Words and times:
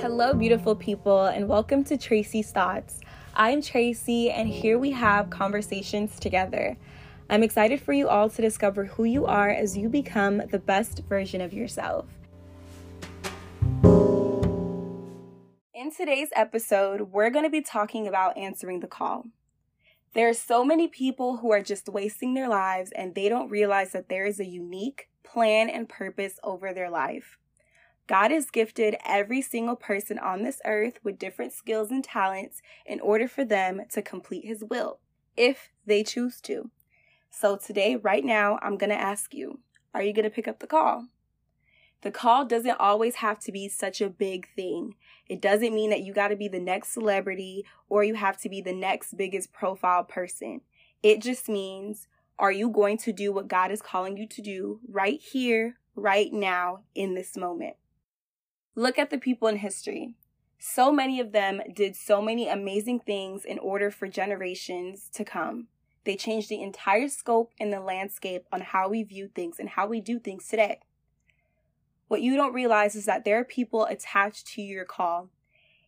Hello, 0.00 0.32
beautiful 0.32 0.76
people, 0.76 1.26
and 1.26 1.48
welcome 1.48 1.82
to 1.82 1.98
Tracy's 1.98 2.52
Thoughts. 2.52 3.00
I'm 3.34 3.60
Tracy, 3.60 4.30
and 4.30 4.48
here 4.48 4.78
we 4.78 4.92
have 4.92 5.28
conversations 5.28 6.20
together. 6.20 6.76
I'm 7.28 7.42
excited 7.42 7.80
for 7.82 7.92
you 7.92 8.08
all 8.08 8.30
to 8.30 8.40
discover 8.40 8.84
who 8.84 9.02
you 9.02 9.26
are 9.26 9.50
as 9.50 9.76
you 9.76 9.88
become 9.88 10.40
the 10.52 10.60
best 10.60 11.02
version 11.08 11.40
of 11.40 11.52
yourself. 11.52 12.06
In 15.74 15.90
today's 15.90 16.28
episode, 16.32 17.10
we're 17.10 17.30
going 17.30 17.44
to 17.44 17.50
be 17.50 17.60
talking 17.60 18.06
about 18.06 18.36
answering 18.36 18.78
the 18.78 18.86
call. 18.86 19.24
There 20.14 20.28
are 20.28 20.34
so 20.34 20.64
many 20.64 20.86
people 20.86 21.38
who 21.38 21.50
are 21.50 21.60
just 21.60 21.88
wasting 21.88 22.34
their 22.34 22.48
lives 22.48 22.92
and 22.92 23.16
they 23.16 23.28
don't 23.28 23.50
realize 23.50 23.90
that 23.92 24.08
there 24.08 24.26
is 24.26 24.38
a 24.38 24.46
unique 24.46 25.08
plan 25.24 25.68
and 25.68 25.88
purpose 25.88 26.38
over 26.44 26.72
their 26.72 26.88
life. 26.88 27.36
God 28.08 28.30
has 28.30 28.50
gifted 28.50 28.96
every 29.04 29.42
single 29.42 29.76
person 29.76 30.18
on 30.18 30.42
this 30.42 30.62
earth 30.64 30.98
with 31.04 31.18
different 31.18 31.52
skills 31.52 31.90
and 31.90 32.02
talents 32.02 32.62
in 32.86 33.00
order 33.00 33.28
for 33.28 33.44
them 33.44 33.82
to 33.92 34.00
complete 34.00 34.46
His 34.46 34.64
will, 34.64 34.98
if 35.36 35.68
they 35.86 36.02
choose 36.02 36.40
to. 36.42 36.70
So, 37.30 37.56
today, 37.56 37.96
right 37.96 38.24
now, 38.24 38.58
I'm 38.62 38.78
going 38.78 38.90
to 38.90 39.00
ask 39.00 39.34
you 39.34 39.60
are 39.94 40.02
you 40.02 40.14
going 40.14 40.24
to 40.24 40.30
pick 40.30 40.48
up 40.48 40.60
the 40.60 40.66
call? 40.66 41.08
The 42.00 42.10
call 42.10 42.46
doesn't 42.46 42.80
always 42.80 43.16
have 43.16 43.40
to 43.40 43.52
be 43.52 43.68
such 43.68 44.00
a 44.00 44.08
big 44.08 44.48
thing. 44.54 44.94
It 45.26 45.42
doesn't 45.42 45.74
mean 45.74 45.90
that 45.90 46.02
you 46.02 46.14
got 46.14 46.28
to 46.28 46.36
be 46.36 46.48
the 46.48 46.60
next 46.60 46.92
celebrity 46.92 47.64
or 47.88 48.04
you 48.04 48.14
have 48.14 48.40
to 48.42 48.48
be 48.48 48.60
the 48.60 48.72
next 48.72 49.16
biggest 49.16 49.52
profile 49.52 50.04
person. 50.04 50.60
It 51.02 51.20
just 51.20 51.48
means, 51.48 52.06
are 52.38 52.52
you 52.52 52.70
going 52.70 52.98
to 52.98 53.12
do 53.12 53.32
what 53.32 53.48
God 53.48 53.70
is 53.72 53.82
calling 53.82 54.16
you 54.16 54.26
to 54.28 54.40
do 54.40 54.80
right 54.88 55.20
here, 55.20 55.78
right 55.96 56.32
now, 56.32 56.84
in 56.94 57.14
this 57.14 57.36
moment? 57.36 57.74
Look 58.74 58.98
at 58.98 59.10
the 59.10 59.18
people 59.18 59.48
in 59.48 59.56
history. 59.56 60.14
So 60.58 60.92
many 60.92 61.20
of 61.20 61.32
them 61.32 61.60
did 61.72 61.96
so 61.96 62.20
many 62.20 62.48
amazing 62.48 63.00
things 63.00 63.44
in 63.44 63.58
order 63.58 63.90
for 63.90 64.08
generations 64.08 65.08
to 65.14 65.24
come. 65.24 65.68
They 66.04 66.16
changed 66.16 66.48
the 66.48 66.62
entire 66.62 67.08
scope 67.08 67.52
and 67.60 67.72
the 67.72 67.80
landscape 67.80 68.46
on 68.52 68.60
how 68.60 68.88
we 68.88 69.02
view 69.02 69.28
things 69.34 69.58
and 69.58 69.68
how 69.68 69.86
we 69.86 70.00
do 70.00 70.18
things 70.18 70.48
today. 70.48 70.80
What 72.08 72.22
you 72.22 72.36
don't 72.36 72.54
realize 72.54 72.94
is 72.94 73.04
that 73.04 73.24
there 73.24 73.38
are 73.38 73.44
people 73.44 73.84
attached 73.84 74.46
to 74.54 74.62
your 74.62 74.84
call. 74.84 75.28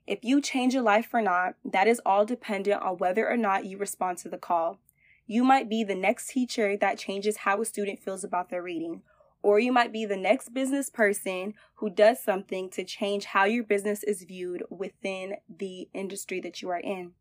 If 0.07 0.19
you 0.23 0.41
change 0.41 0.75
your 0.75 0.83
life 0.83 1.09
or 1.15 1.23
not, 1.23 1.55
that 1.65 1.87
is 1.87 2.01
all 2.05 2.27
dependent 2.27 2.83
on 2.83 2.99
whether 2.99 3.29
or 3.29 3.37
not 3.37 3.65
you 3.65 3.79
respond 3.79 4.19
to 4.19 4.29
the 4.29 4.37
call. 4.37 4.79
You 5.27 5.45
might 5.45 5.69
be 5.69 5.85
the 5.85 5.95
next 5.95 6.31
teacher 6.31 6.77
that 6.77 6.99
changes 6.99 7.39
how 7.39 7.61
a 7.61 7.65
student 7.65 8.01
feels 8.01 8.25
about 8.25 8.51
their 8.51 8.63
reading, 8.63 9.03
or 9.43 9.59
you 9.59 9.73
might 9.73 9.93
be 9.93 10.05
the 10.05 10.17
next 10.17 10.53
business 10.53 10.91
person 10.91 11.55
who 11.77 11.91
does 11.91 12.23
something 12.23 12.69
to 12.71 12.85
change 12.85 13.25
how 13.27 13.45
your 13.45 13.65
business 13.65 14.03
is 14.03 14.23
viewed 14.25 14.63
within 14.69 15.37
the 15.49 15.89
industry 15.95 16.41
that 16.41 16.61
you 16.61 16.69
are 16.69 16.81
in. 16.81 17.13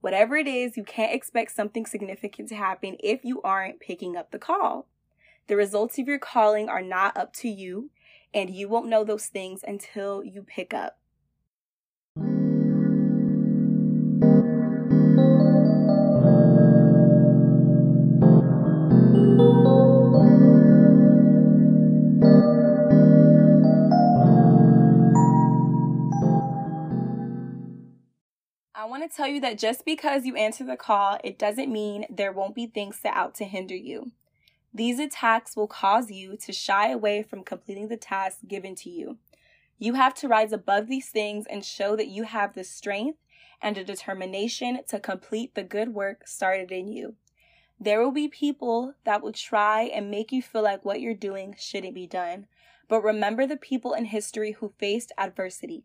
Whatever 0.00 0.36
it 0.36 0.48
is, 0.48 0.76
you 0.76 0.82
can't 0.82 1.14
expect 1.14 1.52
something 1.52 1.86
significant 1.86 2.48
to 2.48 2.56
happen 2.56 2.96
if 2.98 3.24
you 3.24 3.40
aren't 3.42 3.78
picking 3.78 4.16
up 4.16 4.32
the 4.32 4.38
call. 4.38 4.88
The 5.46 5.56
results 5.56 5.98
of 5.98 6.08
your 6.08 6.18
calling 6.18 6.68
are 6.68 6.82
not 6.82 7.16
up 7.16 7.32
to 7.34 7.48
you, 7.48 7.90
and 8.34 8.50
you 8.50 8.68
won't 8.68 8.88
know 8.88 9.04
those 9.04 9.26
things 9.26 9.62
until 9.66 10.24
you 10.24 10.42
pick 10.42 10.74
up. 10.74 10.98
To 29.08 29.16
tell 29.16 29.26
you 29.26 29.40
that 29.40 29.58
just 29.58 29.84
because 29.84 30.24
you 30.24 30.36
answer 30.36 30.64
the 30.64 30.76
call, 30.76 31.18
it 31.22 31.38
doesn't 31.38 31.72
mean 31.72 32.06
there 32.10 32.32
won't 32.32 32.54
be 32.54 32.66
things 32.66 32.98
set 32.98 33.14
out 33.14 33.34
to 33.36 33.44
hinder 33.44 33.76
you. 33.76 34.12
These 34.74 34.98
attacks 34.98 35.56
will 35.56 35.66
cause 35.66 36.10
you 36.10 36.36
to 36.38 36.52
shy 36.52 36.90
away 36.90 37.22
from 37.22 37.44
completing 37.44 37.88
the 37.88 37.96
task 37.96 38.38
given 38.48 38.74
to 38.76 38.90
you. 38.90 39.18
You 39.78 39.94
have 39.94 40.14
to 40.14 40.28
rise 40.28 40.52
above 40.52 40.88
these 40.88 41.08
things 41.08 41.46
and 41.50 41.64
show 41.64 41.96
that 41.96 42.08
you 42.08 42.22
have 42.22 42.54
the 42.54 42.64
strength 42.64 43.18
and 43.60 43.76
a 43.76 43.84
determination 43.84 44.80
to 44.88 44.98
complete 44.98 45.54
the 45.54 45.62
good 45.62 45.90
work 45.90 46.26
started 46.26 46.72
in 46.72 46.88
you. 46.88 47.16
There 47.78 48.00
will 48.00 48.12
be 48.12 48.28
people 48.28 48.94
that 49.04 49.22
will 49.22 49.32
try 49.32 49.82
and 49.82 50.10
make 50.10 50.32
you 50.32 50.40
feel 50.40 50.62
like 50.62 50.84
what 50.84 51.00
you're 51.00 51.14
doing 51.14 51.56
shouldn't 51.58 51.94
be 51.94 52.06
done. 52.06 52.46
But 52.88 53.02
remember 53.02 53.46
the 53.46 53.56
people 53.56 53.92
in 53.92 54.06
history 54.06 54.52
who 54.52 54.72
faced 54.78 55.12
adversity. 55.18 55.84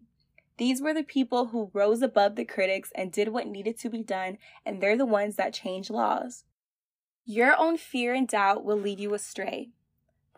These 0.58 0.82
were 0.82 0.94
the 0.94 1.04
people 1.04 1.48
who 1.48 1.70
rose 1.74 2.02
above 2.02 2.36
the 2.36 2.46
critics 2.46 2.92
and 2.96 3.12
did 3.12 3.30
what 3.30 3.48
needed 3.48 3.78
to 3.80 3.90
be 3.90 4.02
done, 4.02 4.38
and 4.66 4.82
they're 4.82 4.98
the 4.98 5.06
ones 5.06 5.36
that 5.36 5.54
change 5.54 5.90
laws. 5.90 6.46
Your 7.26 7.56
own 7.58 7.78
fear 7.78 8.14
and 8.14 8.28
doubt 8.28 8.64
will 8.64 8.78
lead 8.78 9.00
you 9.00 9.14
astray. 9.14 9.70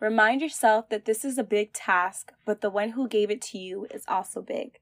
Remind 0.00 0.42
yourself 0.42 0.88
that 0.88 1.04
this 1.04 1.24
is 1.24 1.38
a 1.38 1.44
big 1.44 1.72
task, 1.72 2.32
but 2.44 2.60
the 2.60 2.70
one 2.70 2.90
who 2.90 3.08
gave 3.08 3.30
it 3.30 3.40
to 3.42 3.58
you 3.58 3.86
is 3.90 4.04
also 4.08 4.42
big. 4.42 4.78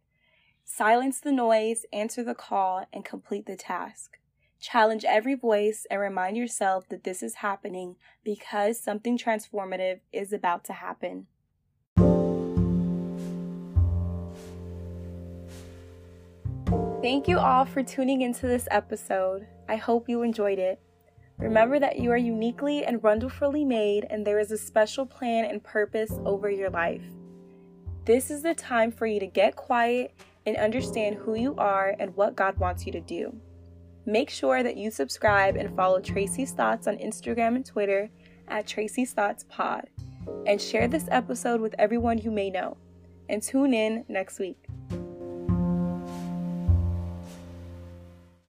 Silence 0.65 1.21
the 1.21 1.32
noise, 1.32 1.87
answer 1.93 2.22
the 2.22 2.34
call, 2.34 2.87
and 2.93 3.04
complete 3.04 3.47
the 3.47 3.56
task. 3.56 4.19
Challenge 4.60 5.04
every 5.04 5.34
voice 5.34 5.87
and 5.91 6.00
remind 6.00 6.37
yourself 6.37 6.88
that 6.88 7.04
this 7.04 7.22
is 7.22 7.37
happening 7.37 7.97
because 8.25 8.81
something 8.81 9.16
transformative 9.16 10.00
is 10.12 10.32
about 10.32 10.65
to 10.65 10.72
happen. 10.72 11.27
Thank 17.09 17.27
you 17.27 17.39
all 17.39 17.65
for 17.65 17.83
tuning 17.83 18.21
into 18.21 18.47
this 18.47 18.69
episode. 18.71 19.47
I 19.67 19.77
hope 19.77 20.11
you 20.11 20.21
enjoyed 20.21 20.59
it. 20.59 20.79
Remember 21.39 21.79
that 21.79 21.99
you 21.99 22.11
are 22.11 22.19
uniquely 22.19 22.85
and 22.85 23.03
wonderfully 23.03 23.65
made, 23.65 24.07
and 24.11 24.27
there 24.27 24.39
is 24.39 24.53
a 24.53 24.59
special 24.59 25.07
plan 25.07 25.47
and 25.47 25.65
purpose 25.65 26.13
over 26.27 26.51
your 26.51 26.69
life. 26.69 27.01
This 28.05 28.31
is 28.31 28.43
the 28.43 28.53
time 28.53 28.93
for 28.93 29.07
you 29.07 29.19
to 29.21 29.27
get 29.27 29.57
quiet 29.57 30.13
and 30.45 30.59
understand 30.59 31.17
who 31.17 31.35
you 31.35 31.55
are 31.57 31.97
and 31.99 32.15
what 32.15 32.37
God 32.37 32.59
wants 32.59 32.85
you 32.85 32.93
to 32.93 33.01
do. 33.01 33.35
Make 34.05 34.29
sure 34.29 34.63
that 34.63 34.77
you 34.77 34.91
subscribe 34.91 35.57
and 35.57 35.75
follow 35.75 36.01
Tracy's 36.01 36.53
Thoughts 36.53 36.87
on 36.87 36.99
Instagram 36.99 37.57
and 37.57 37.65
Twitter 37.65 38.11
at 38.49 38.67
Tracy's 38.67 39.15
Thoughts 39.15 39.47
Pod, 39.49 39.89
and 40.47 40.61
share 40.61 40.87
this 40.87 41.09
episode 41.11 41.63
with 41.63 41.75
everyone 41.79 42.19
you 42.19 42.31
may 42.31 42.51
know. 42.51 42.77
And 43.31 43.43
tune 43.43 43.73
in 43.73 44.05
next 44.11 44.39
week. 44.39 44.68